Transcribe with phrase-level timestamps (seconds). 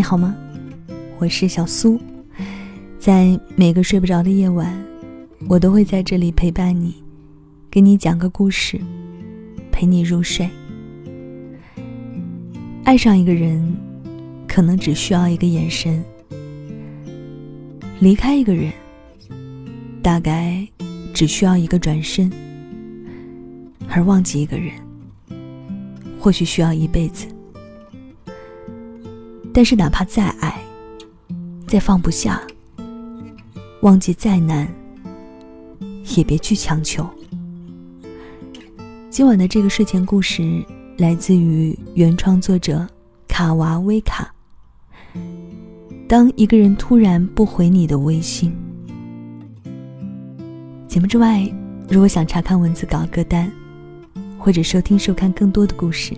[0.00, 0.34] 你好吗？
[1.18, 2.00] 我是小苏，
[2.98, 4.74] 在每个睡不着的夜晚，
[5.46, 6.94] 我都会在这里陪伴你，
[7.70, 8.80] 给你讲个故事，
[9.70, 10.48] 陪你入睡。
[12.82, 13.76] 爱上一个人，
[14.48, 16.02] 可能只需要一个眼神；
[17.98, 18.72] 离开一个人，
[20.00, 20.66] 大概
[21.12, 22.30] 只需要一个转身；
[23.86, 24.72] 而忘记一个人，
[26.18, 27.26] 或许需要一辈子。
[29.60, 30.58] 但是，哪怕再爱，
[31.66, 32.40] 再放不下，
[33.82, 34.66] 忘记再难，
[36.16, 37.06] 也别去强求。
[39.10, 40.64] 今晚的这个睡前故事
[40.96, 42.88] 来自于原创作者
[43.28, 44.32] 卡娃威卡。
[46.08, 48.56] 当一个人突然不回你的微信，
[50.88, 51.46] 节目之外，
[51.86, 53.52] 如果想查看文字稿歌单，
[54.38, 56.14] 或者收听收看更多的故事，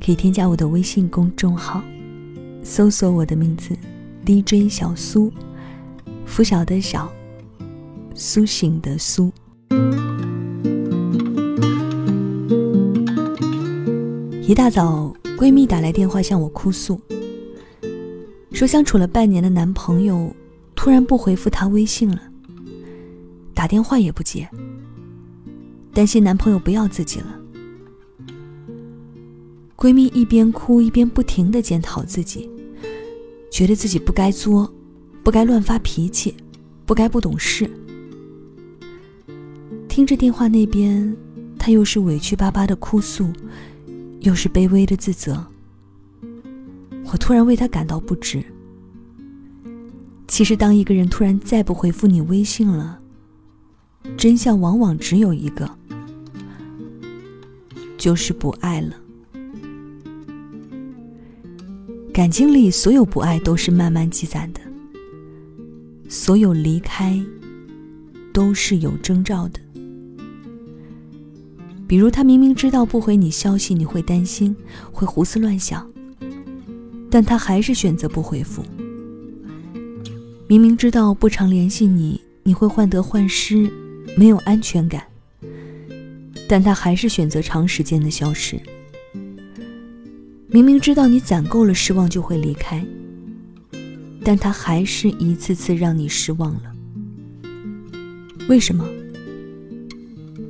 [0.00, 1.82] 可以添加我的微信公众号。
[2.64, 3.76] 搜索我的名字
[4.24, 5.30] ，DJ 小苏，
[6.24, 7.12] 拂晓的晓，
[8.14, 9.30] 苏醒的苏。
[14.40, 16.98] 一大早，闺蜜打来电话向我哭诉，
[18.52, 20.34] 说相处了半年的男朋友
[20.74, 22.18] 突然不回复她微信了，
[23.52, 24.48] 打电话也不接，
[25.92, 27.26] 担心男朋友不要自己了。
[29.76, 32.48] 闺蜜一边哭一边不停的检讨自己。
[33.54, 34.68] 觉得自己不该作，
[35.22, 36.34] 不该乱发脾气，
[36.84, 37.70] 不该不懂事。
[39.88, 41.16] 听着电话那边，
[41.56, 43.32] 他又是委屈巴巴的哭诉，
[44.22, 45.46] 又是卑微的自责。
[47.12, 48.44] 我突然为他感到不值。
[50.26, 52.98] 其实，当一个人突然再不回复你微信了，
[54.16, 55.70] 真相往往只有一个，
[57.96, 58.96] 就是不爱了。
[62.14, 64.60] 感情里，所有不爱都是慢慢积攒的，
[66.08, 67.20] 所有离开
[68.32, 69.58] 都是有征兆的。
[71.88, 74.54] 比如，他明明知道不回你消息你会担心，
[74.92, 75.90] 会胡思乱想，
[77.10, 78.62] 但他还是选择不回复；
[80.46, 83.68] 明明知道不常联系你你会患得患失，
[84.16, 85.02] 没有安全感，
[86.48, 88.56] 但他还是选择长时间的消失。
[90.54, 92.80] 明明知道你攒够了失望就会离开，
[94.22, 96.72] 但他还是一次次让你失望了。
[98.48, 98.88] 为什么？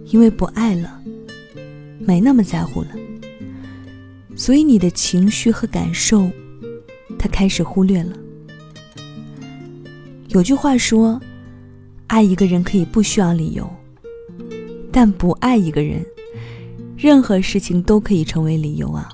[0.08, 1.00] 因为不爱了，
[1.98, 2.88] 没那么在乎了，
[4.36, 6.30] 所以你的情绪和感受，
[7.18, 8.12] 他开始忽略了。
[10.28, 11.18] 有句话说，
[12.08, 13.66] 爱一个人可以不需要理由，
[14.92, 16.04] 但不爱一个人，
[16.94, 19.08] 任何事情都可以成为理由啊。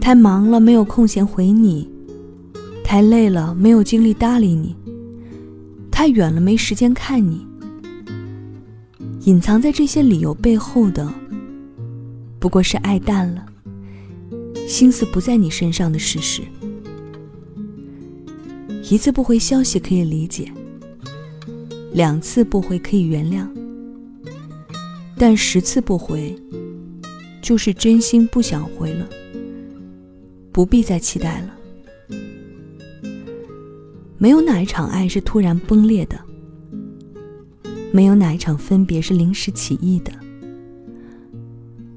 [0.00, 1.86] 太忙了，没有空闲回你；
[2.82, 4.74] 太累了，没有精力搭理你；
[5.90, 7.46] 太远了，没时间看你。
[9.26, 11.12] 隐藏在这些理由背后的，
[12.38, 13.44] 不过是爱淡了，
[14.66, 16.42] 心思不在你身上的事实。
[18.90, 20.50] 一次不回消息可以理解，
[21.92, 23.46] 两次不回可以原谅，
[25.16, 26.34] 但十次不回，
[27.42, 29.06] 就是真心不想回了。
[30.52, 31.54] 不必再期待了。
[34.18, 36.20] 没有哪一场爱是突然崩裂的，
[37.90, 40.12] 没有哪一场分别是临时起意的。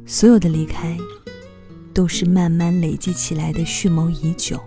[0.06, 0.98] 所有的离开，
[1.94, 4.60] 都是慢慢累积起来的蓄谋已久。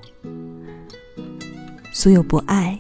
[1.93, 2.79] 所有不爱，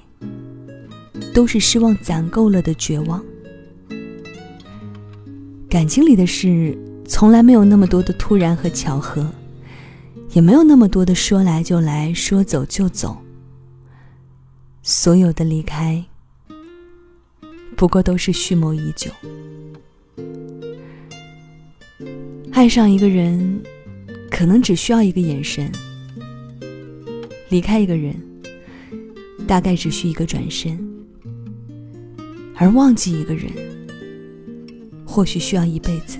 [1.32, 3.24] 都是失望攒够了的绝望。
[5.70, 9.26] 感情里的事，从来没有那么多的突然和巧合。
[10.36, 13.16] 也没有那么多的说来就来说走就走。
[14.82, 16.04] 所有的离开，
[17.74, 19.10] 不过都是蓄谋已久。
[22.52, 23.62] 爱上一个人，
[24.30, 25.70] 可能只需要一个眼神；
[27.48, 28.14] 离开一个人，
[29.46, 30.76] 大概只需一个转身；
[32.56, 33.50] 而忘记一个人，
[35.06, 36.18] 或许需要一辈子。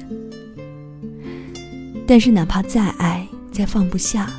[2.06, 3.25] 但是，哪怕再爱，
[3.56, 4.30] 再放不下，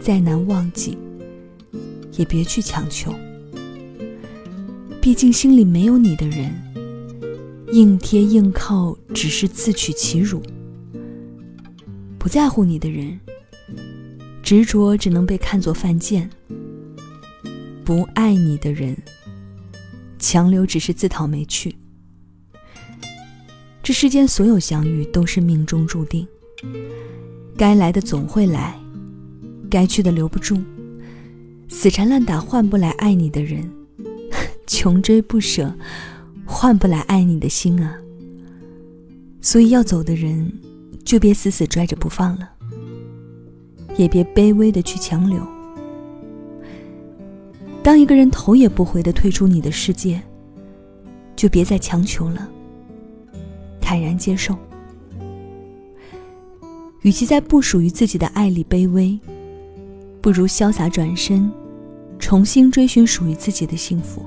[0.00, 0.96] 再难忘记，
[2.12, 3.14] 也别去强求。
[5.02, 6.50] 毕竟心里没有你的人，
[7.74, 10.42] 硬贴硬靠只是自取其辱。
[12.18, 13.20] 不在乎你的人，
[14.42, 16.30] 执着只能被看作犯贱。
[17.84, 18.96] 不爱你的人，
[20.18, 21.76] 强留只是自讨没趣。
[23.82, 26.26] 这世间所有相遇都是命中注定。
[27.56, 28.78] 该来的总会来，
[29.70, 30.60] 该去的留不住，
[31.68, 33.70] 死缠烂打换不来爱你的人，
[34.66, 35.72] 穷追不舍
[36.44, 37.96] 换不来爱你的心啊。
[39.40, 40.52] 所以要走的人，
[41.04, 42.50] 就别死死拽着不放了，
[43.96, 45.40] 也别卑微的去强留。
[47.82, 50.20] 当一个人头也不回的退出你的世界，
[51.36, 52.48] 就别再强求了，
[53.80, 54.56] 坦然接受。
[57.04, 59.18] 与其在不属于自己的爱里卑微，
[60.22, 61.52] 不如潇洒转身，
[62.18, 64.24] 重新追寻属于自己的幸福。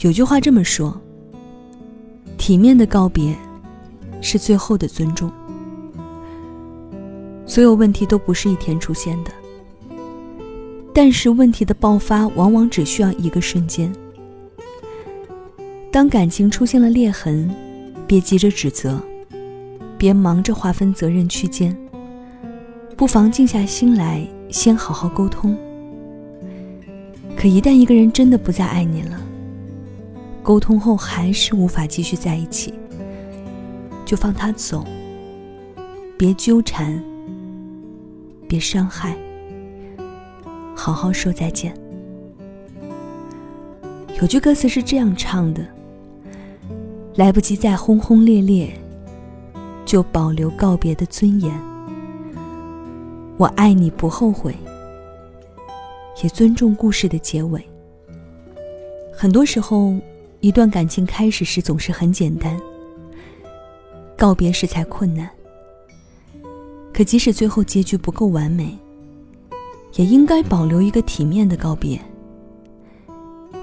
[0.00, 1.00] 有句话这么说
[2.36, 3.36] ：“体面的告别，
[4.20, 5.30] 是最后的尊重。”
[7.46, 9.30] 所有问题都不是一天出现的，
[10.92, 13.92] 但是问题的爆发往往只需要一个瞬间。
[15.92, 17.48] 当感情出现了裂痕，
[18.08, 19.00] 别急着指责。
[19.98, 21.76] 别忙着划分责任区间，
[22.96, 25.58] 不妨静下心来，先好好沟通。
[27.36, 29.20] 可一旦一个人真的不再爱你了，
[30.40, 32.72] 沟通后还是无法继续在一起，
[34.04, 34.84] 就放他走，
[36.16, 37.02] 别纠缠，
[38.48, 39.16] 别伤害，
[40.76, 41.74] 好好说再见。
[44.20, 45.64] 有句歌词是这样唱的
[47.14, 48.72] ：“来不及再轰轰烈烈。”
[49.88, 51.50] 就保留告别的尊严。
[53.38, 54.54] 我爱你不后悔，
[56.22, 57.66] 也尊重故事的结尾。
[59.10, 59.96] 很多时候，
[60.40, 62.60] 一段感情开始时总是很简单，
[64.14, 65.26] 告别时才困难。
[66.92, 68.76] 可即使最后结局不够完美，
[69.94, 71.98] 也应该保留一个体面的告别。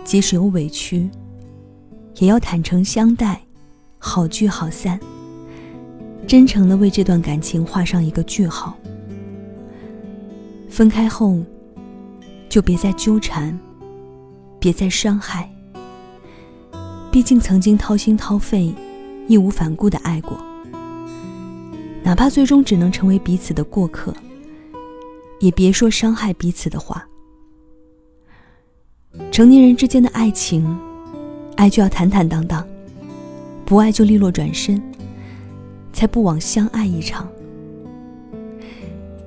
[0.04, 1.08] 即使有委屈，
[2.16, 3.40] 也要坦诚相待，
[4.00, 5.00] 好聚好散。
[6.28, 8.78] 真诚的为这段感情画上一个句号。
[10.70, 11.40] 分开后，
[12.50, 13.58] 就别再纠缠，
[14.60, 15.50] 别再伤害。
[17.12, 18.74] 毕竟曾经掏心掏肺、
[19.28, 20.38] 义无反顾的爱过，
[22.04, 24.14] 哪怕最终只能成为彼此的过客，
[25.40, 27.08] 也别说伤害彼此的话。
[29.32, 30.78] 成年人之间的爱情，
[31.56, 32.68] 爱就要坦坦荡荡，
[33.64, 34.82] 不爱就利落转身。
[35.96, 37.26] 才不枉相爱一场。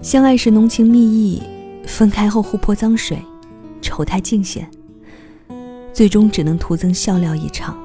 [0.02, 1.42] 相爱时浓情蜜意，
[1.86, 3.18] 分开后互泼脏水，
[3.80, 4.70] 丑态尽显。
[5.94, 7.76] 最终只能徒增笑料一场。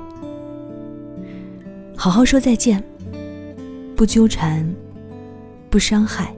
[1.95, 2.83] 好好说再见，
[3.95, 4.69] 不纠缠，
[5.69, 6.35] 不伤害，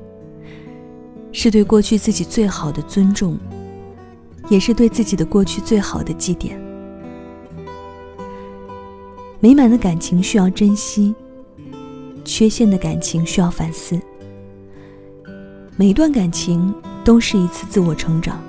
[1.32, 3.38] 是对过去自己最好的尊重，
[4.50, 6.52] 也是对自己的过去最好的祭奠。
[9.40, 11.14] 美满的感情需要珍惜。
[12.26, 13.98] 缺陷的感情需要反思。
[15.78, 16.74] 每一段感情
[17.04, 18.42] 都是一次自我成长。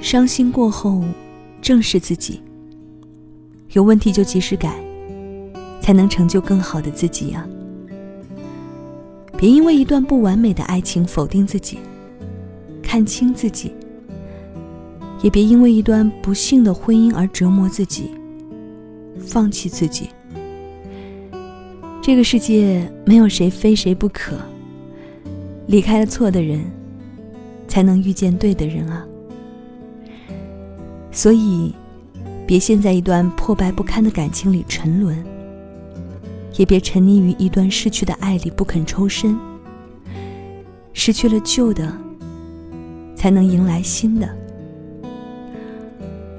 [0.00, 1.04] 伤心过后，
[1.60, 2.40] 正视自己。
[3.72, 4.74] 有问题就及时改，
[5.80, 7.46] 才能成就更好的自己呀。
[9.36, 11.78] 别因为一段不完美的爱情否定自己，
[12.82, 13.72] 看清自己。
[15.22, 18.10] 也别因为一段不幸的婚姻而折磨自己，
[19.20, 20.08] 放弃自己。
[22.02, 24.36] 这个世界没有谁非谁不可，
[25.68, 26.60] 离开了错的人，
[27.68, 29.06] 才能遇见对的人啊。
[31.12, 31.72] 所以，
[32.44, 35.24] 别陷在一段破败不堪的感情里沉沦，
[36.56, 39.38] 也别沉溺于一段失去的爱里不肯抽身。
[40.92, 41.96] 失去了旧的，
[43.14, 44.28] 才能迎来新的。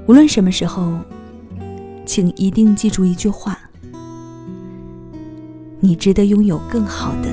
[0.06, 0.92] 无论什么时候，
[2.04, 3.58] 请一定记住一句话。
[5.84, 7.28] 你值得拥有更好的。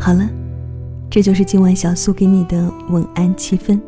[0.00, 0.26] 好了，
[1.10, 3.78] 这就是今晚小苏给你的晚安七分。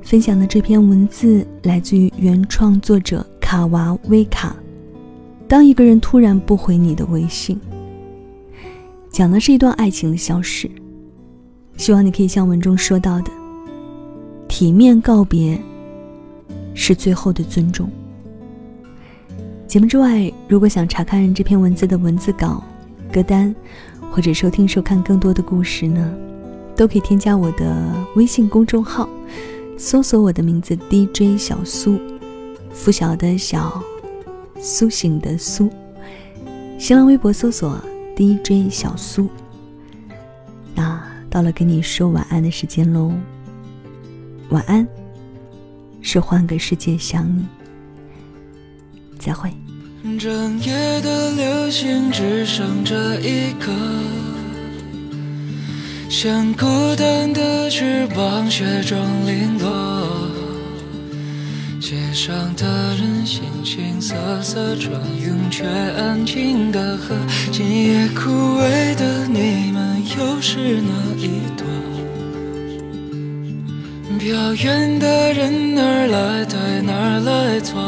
[0.00, 4.56] 分享的这篇文字来自于原创作者卡娃威卡。
[5.46, 7.60] 当一个人突然不回你的微信，
[9.10, 10.70] 讲的是一段爱情的消逝。
[11.76, 13.30] 希望你可以像文中说到的，
[14.48, 15.60] 体面告别
[16.72, 17.86] 是最后的尊重。
[19.66, 22.62] 节目之外，如果想查看这篇文字的文字稿、
[23.12, 23.54] 歌单，
[24.12, 26.14] 或者收听收看更多的故事呢，
[26.76, 29.08] 都可以添加我的微信公众号，
[29.76, 31.98] 搜索我的名字 DJ 小苏，
[32.70, 33.82] 拂晓的小，
[34.60, 35.68] 苏醒的苏。
[36.78, 37.76] 新浪微博搜索
[38.14, 39.28] DJ 小苏。
[40.76, 43.12] 那到了跟你说晚安的时间喽，
[44.50, 44.86] 晚安，
[46.00, 47.44] 是换个世界想你。
[49.18, 49.50] 再会。
[50.18, 53.72] 整夜的流星只剩这一颗，
[56.08, 56.64] 像孤
[56.96, 60.30] 单的翅膀，雪中零落。
[61.80, 67.14] 街上的人形形色色，穿云却安静的河。
[67.52, 71.66] 今夜枯萎的你们，又是哪一朵？
[74.18, 77.80] 飘远的人哪儿来对哪儿来错？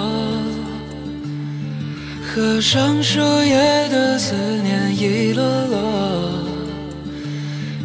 [2.39, 6.33] 河上树叶的思念一落落，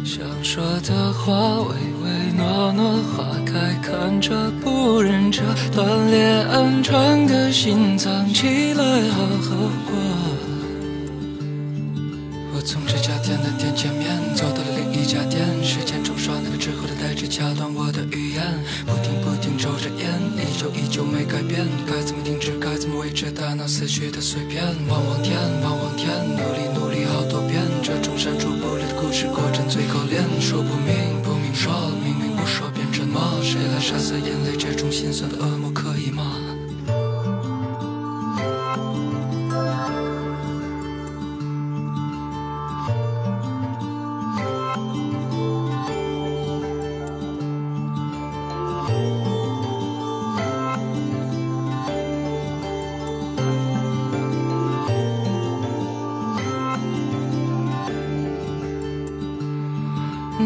[0.04, 4.30] 想说的话唯唯诺诺，花开看着
[4.62, 5.42] 不忍折，
[5.72, 9.56] 断裂暗疮的心藏起来好好
[9.88, 9.96] 过。
[12.54, 14.06] 我从这家店的店前面
[14.36, 15.93] 走到了另一家店，时间
[21.54, 35.70] 变，该怎么停止，该怎么维持，大脑思绪的碎片，望望天，望望天，努力努力好多遍，这种删除不了的故事过程最可怜，说不明不明说，明明不说变沉默，谁来杀死眼泪这种心酸的恶魔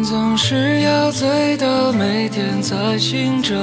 [0.09, 3.55] 总是要醉到每天才醒着，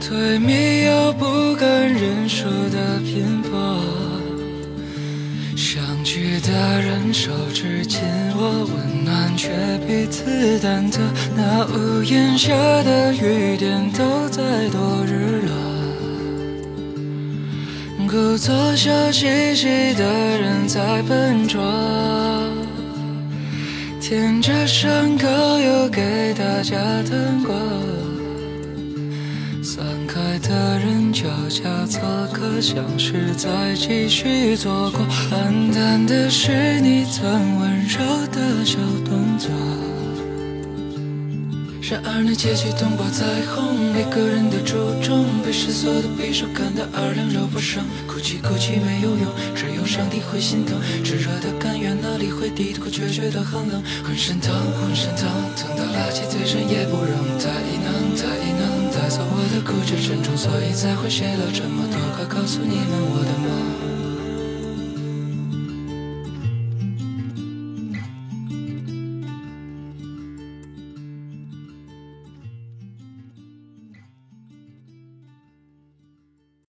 [0.00, 3.78] 对迷又不敢认输的拼搏。
[5.56, 6.50] 相聚的
[6.80, 8.00] 人手指紧
[8.36, 9.48] 握，温暖却
[9.86, 10.98] 彼此忐忑。
[11.36, 12.52] 那屋檐下
[12.82, 15.54] 的雨点都在躲日落。
[18.08, 21.60] 故作笑嘻嘻的人在笨拙。
[24.10, 26.74] 舔着伤口，又给大家
[27.04, 27.54] 糖果。
[29.62, 32.00] 散开的人悄悄做
[32.32, 35.06] 客，像是在继续错过。
[35.30, 38.00] 暗淡的是你曾温柔
[38.32, 39.48] 的小动作。
[41.90, 47.82] 然而那结局灯光彩虹，每个人的初衷被世俗的匕首砍得二两肉不剩。
[48.06, 49.26] 哭泣哭泣没有用，
[49.58, 50.78] 只有上帝会心疼。
[51.02, 53.82] 炙热的甘愿哪里会抵得过决绝的寒冷？
[54.06, 55.26] 浑身疼，浑身疼，
[55.58, 57.10] 疼到拉起嘴唇也不扔。
[57.42, 57.50] 太
[57.82, 63.79] 能，太能带走我的固执沉重，所以才会写了这么多快，告诉你们我的梦。